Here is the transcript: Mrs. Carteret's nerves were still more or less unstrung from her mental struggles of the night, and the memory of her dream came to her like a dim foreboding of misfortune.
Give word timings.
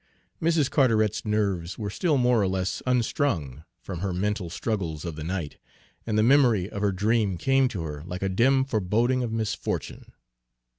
Mrs. 0.41 0.67
Carteret's 0.67 1.25
nerves 1.25 1.77
were 1.77 1.91
still 1.91 2.17
more 2.17 2.41
or 2.41 2.47
less 2.47 2.81
unstrung 2.87 3.65
from 3.79 3.99
her 3.99 4.13
mental 4.15 4.49
struggles 4.49 5.05
of 5.05 5.15
the 5.15 5.23
night, 5.23 5.57
and 6.07 6.17
the 6.17 6.23
memory 6.23 6.67
of 6.67 6.81
her 6.81 6.91
dream 6.91 7.37
came 7.37 7.67
to 7.67 7.83
her 7.83 8.01
like 8.07 8.23
a 8.23 8.29
dim 8.29 8.65
foreboding 8.65 9.21
of 9.21 9.31
misfortune. 9.31 10.11